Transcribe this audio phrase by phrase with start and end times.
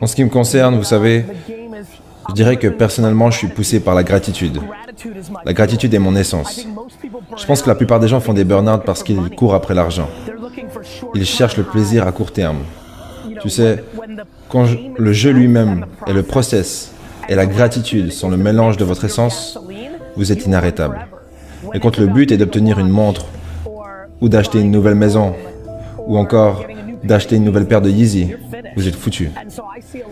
[0.00, 1.24] En ce qui me concerne, vous savez,
[2.28, 4.60] je dirais que personnellement, je suis poussé par la gratitude.
[5.44, 6.66] La gratitude est mon essence.
[7.36, 10.08] Je pense que la plupart des gens font des burn-out parce qu'ils courent après l'argent.
[11.14, 12.58] Ils cherchent le plaisir à court terme.
[13.40, 13.84] Tu sais,
[14.48, 14.66] quand
[14.96, 16.92] le jeu lui-même et le process
[17.28, 19.58] et la gratitude sont le mélange de votre essence,
[20.16, 21.06] vous êtes inarrêtable.
[21.74, 23.26] Et quand le but est d'obtenir une montre,
[24.20, 25.34] ou d'acheter une nouvelle maison,
[26.06, 26.64] ou encore
[27.04, 28.34] d'acheter une nouvelle paire de Yeezy,
[28.78, 29.30] vous êtes foutu.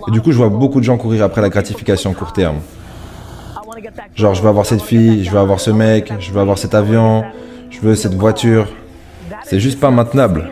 [0.09, 2.57] Et du coup, je vois beaucoup de gens courir après la gratification court terme.
[4.17, 6.75] Genre, je veux avoir cette fille, je veux avoir ce mec, je veux avoir cet
[6.75, 7.25] avion,
[7.71, 8.67] je veux cette voiture.
[9.45, 10.51] C'est juste pas maintenable.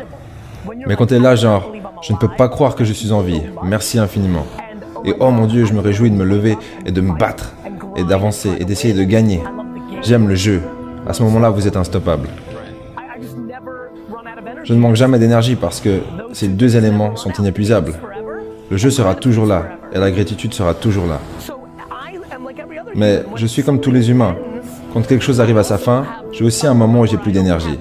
[0.87, 3.21] Mais quand tu es là, genre, je ne peux pas croire que je suis en
[3.21, 3.43] vie.
[3.65, 4.47] Merci infiniment.
[5.05, 6.57] Et oh mon Dieu, je me réjouis de me lever
[6.87, 7.53] et de me battre
[7.97, 9.43] et d'avancer et d'essayer de gagner.
[10.03, 10.63] J'aime le jeu.
[11.07, 12.29] À ce moment-là, vous êtes instoppable.
[14.63, 16.01] Je ne manque jamais d'énergie parce que
[16.35, 17.95] ces deux éléments sont inépuisables.
[18.71, 21.21] Le jeu sera toujours là et la gratitude sera toujours là.
[22.95, 24.37] Mais je suis comme tous les humains.
[24.93, 27.79] Quand quelque chose arrive à sa fin, j'ai aussi un moment où j'ai plus d'énergie.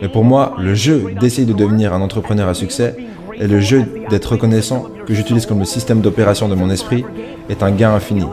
[0.00, 2.96] Mais pour moi, le jeu d'essayer de devenir un entrepreneur à succès
[3.34, 7.04] et le jeu d'être reconnaissant que j'utilise comme le système d'opération de mon esprit
[7.48, 8.24] est un gain infini.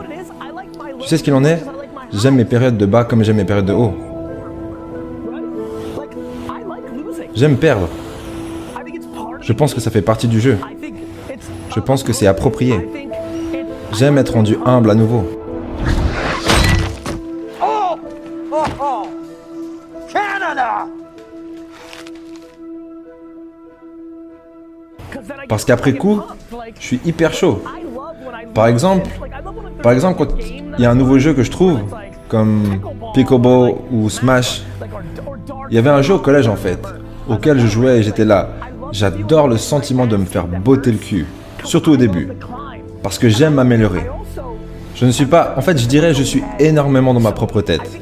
[1.00, 1.62] Tu sais ce qu'il en est?
[2.12, 3.94] J'aime mes périodes de bas comme j'aime mes périodes de haut.
[7.34, 7.88] J'aime perdre.
[9.44, 10.58] Je pense que ça fait partie du jeu.
[11.74, 12.88] Je pense que c'est approprié.
[13.92, 15.24] J'aime être rendu humble à nouveau.
[25.48, 26.22] Parce qu'après coup,
[26.80, 27.62] je suis hyper chaud.
[28.54, 29.06] Par exemple,
[29.82, 31.80] par exemple, quand il y a un nouveau jeu que je trouve,
[32.28, 32.80] comme
[33.12, 34.62] Pickleball ou Smash,
[35.70, 36.80] il y avait un jeu au collège en fait,
[37.28, 38.48] auquel je jouais et j'étais là.
[38.92, 41.26] J'adore le sentiment de me faire botter le cul,
[41.64, 42.28] surtout au début,
[43.02, 44.06] parce que j'aime m'améliorer.
[44.94, 48.00] Je ne suis pas, en fait, je dirais, je suis énormément dans ma propre tête.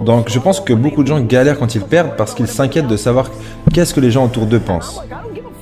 [0.00, 2.96] Donc, je pense que beaucoup de gens galèrent quand ils perdent parce qu'ils s'inquiètent de
[2.96, 3.30] savoir
[3.72, 5.00] qu'est-ce que les gens autour d'eux pensent.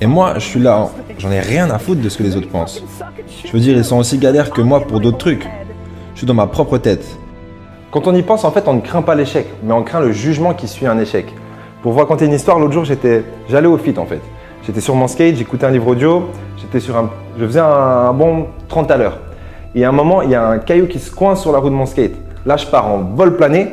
[0.00, 2.48] Et moi, je suis là, j'en ai rien à foutre de ce que les autres
[2.48, 2.82] pensent.
[3.44, 5.46] Je veux dire, ils sont aussi galères que moi pour d'autres trucs.
[6.14, 7.04] Je suis dans ma propre tête.
[7.90, 10.12] Quand on y pense, en fait, on ne craint pas l'échec, mais on craint le
[10.12, 11.26] jugement qui suit un échec.
[11.82, 14.20] Pour raconter une histoire, l'autre jour, j'étais, j'allais au fit en fait.
[14.66, 16.28] J'étais sur mon skate, j'écoutais un livre audio,
[16.58, 19.18] j'étais sur un, je faisais un, bon 30 à l'heure.
[19.74, 21.70] Et à un moment, il y a un caillou qui se coince sur la roue
[21.70, 22.14] de mon skate.
[22.44, 23.68] Là, je pars en vol plané.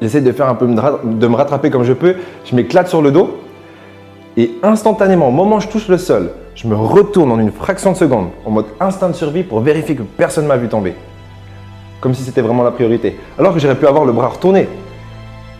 [0.00, 2.14] J'essaie de faire un peu de me rattraper comme je peux.
[2.44, 3.38] Je m'éclate sur le dos.
[4.36, 7.92] Et instantanément, au moment où je touche le sol, je me retourne en une fraction
[7.92, 10.94] de seconde, en mode instinct de survie pour vérifier que personne ne m'a vu tomber.
[12.00, 13.18] Comme si c'était vraiment la priorité.
[13.38, 14.68] Alors que j'aurais pu avoir le bras retourné.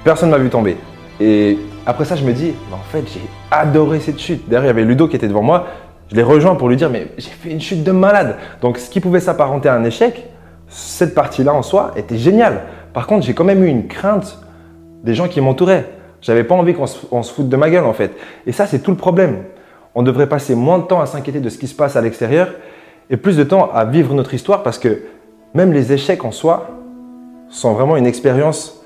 [0.05, 0.77] Personne ne m'a vu tomber.
[1.21, 3.21] Et après ça, je me dis, en fait, j'ai
[3.51, 4.49] adoré cette chute.
[4.49, 5.67] Derrière, il y avait Ludo qui était devant moi.
[6.11, 8.37] Je l'ai rejoint pour lui dire, mais j'ai fait une chute de malade.
[8.61, 10.29] Donc, ce qui pouvait s'apparenter à un échec,
[10.69, 12.63] cette partie-là en soi était géniale.
[12.93, 14.39] Par contre, j'ai quand même eu une crainte
[15.05, 15.87] des gens qui m'entouraient.
[16.21, 18.13] J'avais pas envie qu'on se, foute de ma gueule en fait.
[18.47, 19.45] Et ça, c'est tout le problème.
[19.95, 22.49] On devrait passer moins de temps à s'inquiéter de ce qui se passe à l'extérieur
[23.11, 25.03] et plus de temps à vivre notre histoire parce que
[25.55, 26.69] même les échecs en soi
[27.49, 28.83] sont vraiment une expérience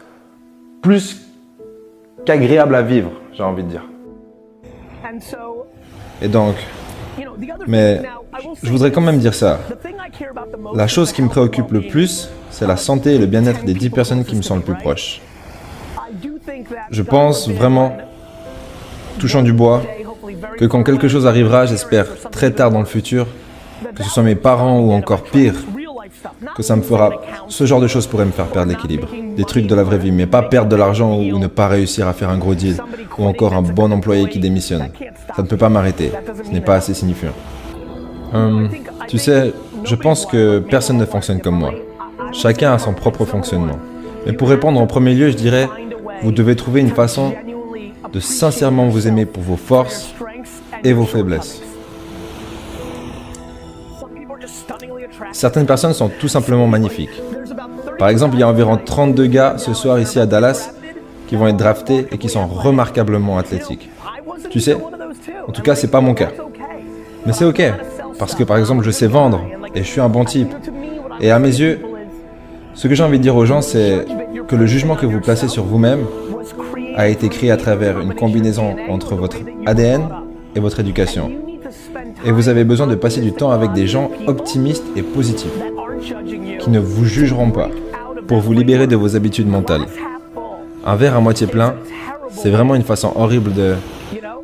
[0.82, 1.21] plus
[2.24, 3.84] qu'agréable à vivre, j'ai envie de dire.
[6.20, 6.54] Et donc,
[7.66, 8.02] mais
[8.62, 9.60] je voudrais quand même dire ça.
[10.74, 13.90] La chose qui me préoccupe le plus, c'est la santé et le bien-être des 10
[13.90, 15.20] personnes qui me sont le plus proches.
[16.90, 17.96] Je pense vraiment,
[19.18, 19.82] touchant du bois,
[20.58, 23.26] que quand quelque chose arrivera, j'espère très tard dans le futur,
[23.94, 25.54] que ce soit mes parents ou encore pire,
[26.56, 27.10] que ça me fera.
[27.48, 29.08] Ce genre de choses pourrait me faire perdre l'équilibre.
[29.36, 32.06] Des trucs de la vraie vie, mais pas perdre de l'argent ou ne pas réussir
[32.06, 32.76] à faire un gros deal,
[33.18, 34.88] ou encore un bon employé qui démissionne.
[35.34, 36.12] Ça ne peut pas m'arrêter.
[36.44, 37.32] Ce n'est pas assez signifiant.
[38.32, 38.70] Hum,
[39.08, 39.52] tu sais,
[39.84, 41.72] je pense que personne ne fonctionne comme moi.
[42.32, 43.78] Chacun a son propre fonctionnement.
[44.26, 45.68] Mais pour répondre en premier lieu, je dirais,
[46.22, 47.34] vous devez trouver une façon
[48.12, 50.14] de sincèrement vous aimer pour vos forces
[50.84, 51.62] et vos faiblesses.
[55.30, 57.22] Certaines personnes sont tout simplement magnifiques.
[57.98, 60.70] Par exemple, il y a environ 32 gars ce soir ici à Dallas
[61.28, 63.88] qui vont être draftés et qui sont remarquablement athlétiques.
[64.50, 64.76] Tu sais,
[65.46, 66.30] en tout cas, c'est pas mon cas.
[67.24, 67.62] Mais c'est ok,
[68.18, 69.40] parce que par exemple, je sais vendre
[69.74, 70.52] et je suis un bon type.
[71.20, 71.80] Et à mes yeux,
[72.74, 74.04] ce que j'ai envie de dire aux gens, c'est
[74.48, 76.04] que le jugement que vous placez sur vous-même
[76.96, 79.36] a été créé à travers une combinaison entre votre
[79.66, 80.08] ADN
[80.54, 81.30] et votre éducation.
[82.24, 85.50] Et vous avez besoin de passer du temps avec des gens optimistes et positifs,
[86.60, 87.68] qui ne vous jugeront pas,
[88.26, 89.86] pour vous libérer de vos habitudes mentales.
[90.84, 91.74] Un verre à moitié plein,
[92.30, 93.74] c'est vraiment une façon horrible de,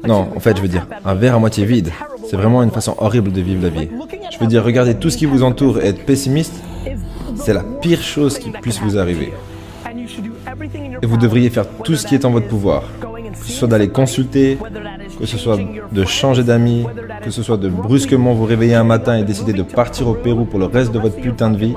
[0.06, 1.90] Non, en fait, je veux dire, un verre à moitié vide.
[2.28, 3.88] C'est vraiment une façon horrible de vivre la vie.
[4.30, 6.54] Je veux dire, regardez tout ce qui vous entoure et être pessimiste,
[7.36, 9.32] c'est la pire chose qui puisse vous arriver.
[11.02, 12.82] Et vous devriez faire tout ce qui est en votre pouvoir.
[13.00, 14.58] Que ce soit d'aller consulter,
[15.18, 15.58] que ce soit
[15.92, 16.86] de changer d'amis,
[17.22, 20.44] que ce soit de brusquement vous réveiller un matin et décider de partir au Pérou
[20.44, 21.74] pour le reste de votre putain de vie.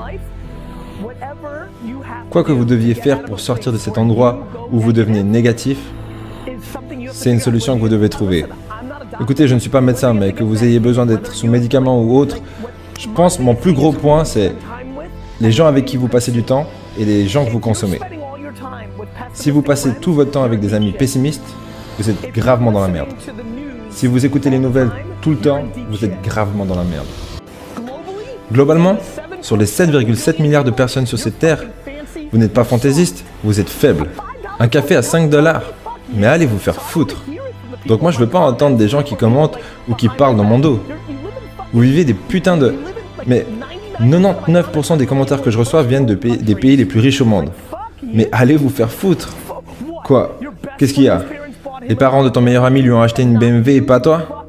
[2.30, 5.78] Quoi que vous deviez faire pour sortir de cet endroit où vous devenez négatif,
[7.10, 8.46] c'est une solution que vous devez trouver.
[9.20, 12.16] Écoutez, je ne suis pas médecin, mais que vous ayez besoin d'être sous médicaments ou
[12.16, 12.38] autre,
[12.98, 14.54] je pense mon plus gros point, c'est
[15.40, 16.66] les gens avec qui vous passez du temps
[16.98, 17.98] et les gens que vous consommez.
[19.34, 21.42] Si vous passez tout votre temps avec des amis pessimistes,
[21.98, 23.08] vous êtes gravement dans la merde.
[23.90, 24.90] Si vous écoutez les nouvelles
[25.20, 27.06] tout le temps, vous êtes gravement dans la merde.
[28.52, 28.96] Globalement,
[29.40, 31.64] sur les 7,7 milliards de personnes sur cette terre,
[32.32, 34.08] vous n'êtes pas fantaisiste, vous êtes faible.
[34.58, 35.62] Un café à 5 dollars,
[36.14, 37.22] mais allez vous faire foutre?
[37.86, 39.58] Donc moi je veux pas entendre des gens qui commentent
[39.88, 40.80] ou qui parlent dans mon dos.
[41.72, 42.74] Vous vivez des putains de...
[43.26, 43.46] Mais
[44.00, 47.50] 99% des commentaires que je reçois viennent de des pays les plus riches au monde.
[48.02, 49.34] Mais allez vous faire foutre?
[50.04, 50.38] Quoi?
[50.78, 51.24] Qu'est-ce qu'il y a?
[51.88, 54.46] Les parents de ton meilleur ami lui ont acheté une BMW et pas toi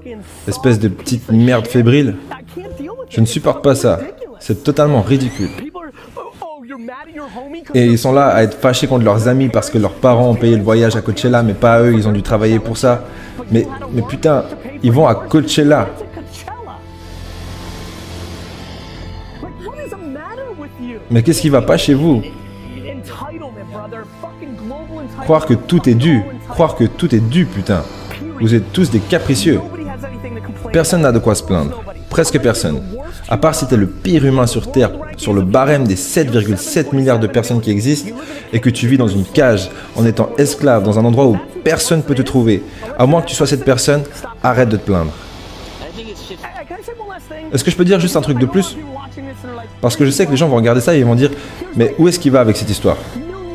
[0.48, 2.16] Espèce de petite merde fébrile.
[3.10, 4.00] Je ne supporte pas ça.
[4.40, 5.50] C'est totalement ridicule.
[7.74, 10.36] Et ils sont là à être fâchés contre leurs amis parce que leurs parents ont
[10.36, 13.06] payé le voyage à Coachella, mais pas eux, ils ont dû travailler pour ça.
[13.52, 14.44] Mais, mais putain,
[14.82, 15.90] ils vont à Coachella.
[21.10, 22.22] Mais qu'est-ce qui va pas chez vous?
[25.22, 27.84] Croire que tout est dû, croire que tout est dû, putain.
[28.40, 29.62] Vous êtes tous des capricieux.
[30.72, 31.84] Personne n'a de quoi se plaindre.
[32.10, 32.82] Presque personne.
[33.30, 37.20] À part si t'es le pire humain sur Terre, sur le barème des 7,7 milliards
[37.20, 38.12] de personnes qui existent,
[38.52, 42.04] et que tu vis dans une cage en étant esclave dans un endroit où personne
[42.04, 42.64] peut te trouver.
[42.98, 44.04] À moins que tu sois cette personne,
[44.44, 45.12] arrête de te plaindre.
[47.52, 48.78] Est-ce que je peux dire juste un truc de plus?
[49.82, 51.32] Parce que je sais que les gens vont regarder ça et ils vont dire
[51.76, 52.98] Mais où est-ce qu'il va avec cette histoire?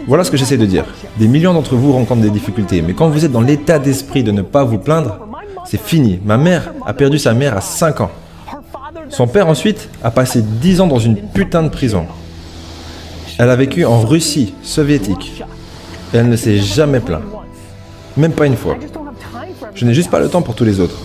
[0.09, 0.87] Voilà ce que j'essaie de dire.
[1.19, 4.33] Des millions d'entre vous rencontrent des difficultés, mais quand vous êtes dans l'état d'esprit de
[4.33, 5.19] ne pas vous plaindre,
[5.67, 6.19] c'est fini.
[6.25, 8.11] Ma mère a perdu sa mère à 5 ans.
[9.11, 12.07] Son père ensuite a passé 10 ans dans une putain de prison.
[13.39, 15.45] Elle a vécu en Russie soviétique.
[16.15, 17.23] Elle ne s'est jamais plaint.
[18.17, 18.79] Même pas une fois.
[19.75, 20.97] Je n'ai juste pas le temps pour tous les autres.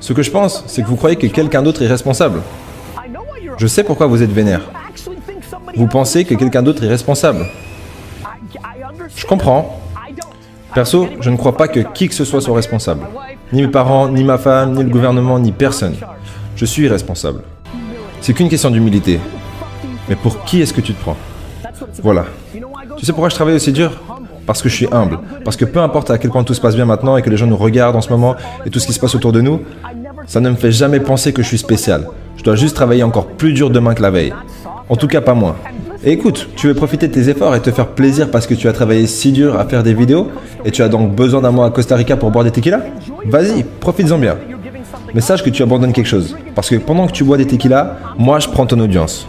[0.00, 2.40] Ce que je pense, c'est que vous croyez que quelqu'un d'autre est responsable.
[3.58, 4.62] Je sais pourquoi vous êtes vénère.
[5.74, 7.46] Vous pensez que quelqu'un d'autre est responsable.
[9.14, 9.80] Je comprends.
[10.74, 13.06] Perso, je ne crois pas que qui que ce soit soit responsable.
[13.52, 15.94] Ni mes parents, ni ma femme, ni le gouvernement, ni personne.
[16.54, 17.42] Je suis responsable.
[18.20, 19.20] C'est qu'une question d'humilité.
[20.08, 21.16] Mais pour qui est-ce que tu te prends?
[22.02, 22.26] Voilà.
[22.96, 23.92] Tu sais pourquoi je travaille aussi dur?
[24.46, 25.18] Parce que je suis humble.
[25.44, 27.36] Parce que peu importe à quel point tout se passe bien maintenant et que les
[27.36, 29.62] gens nous regardent en ce moment et tout ce qui se passe autour de nous,
[30.26, 32.06] ça ne me fait jamais penser que je suis spécial.
[32.36, 34.32] Je dois juste travailler encore plus dur demain que la veille.
[34.88, 35.56] En tout cas, pas moi.
[36.04, 38.68] Et écoute, tu veux profiter de tes efforts et te faire plaisir parce que tu
[38.68, 40.28] as travaillé si dur à faire des vidéos
[40.64, 42.82] et tu as donc besoin d'un mois à Costa Rica pour boire des tequila
[43.24, 44.36] Vas-y, profites-en bien.
[45.14, 46.36] Mais sache que tu abandonnes quelque chose.
[46.54, 49.26] Parce que pendant que tu bois des tequila, moi je prends ton audience.